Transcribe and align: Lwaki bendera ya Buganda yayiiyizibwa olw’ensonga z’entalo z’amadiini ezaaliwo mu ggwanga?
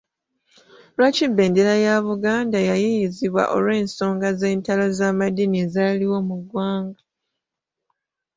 Lwaki 0.95 1.25
bendera 1.35 1.73
ya 1.85 1.95
Buganda 2.07 2.57
yayiiyizibwa 2.69 3.43
olw’ensonga 3.55 4.27
z’entalo 4.39 4.85
z’amadiini 4.97 5.57
ezaaliwo 5.65 6.17
mu 6.27 6.35
ggwanga? 6.41 7.01